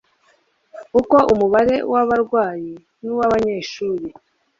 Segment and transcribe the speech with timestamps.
[0.99, 4.07] Uko umubare w’abarwayi n’uw’abanyeshuri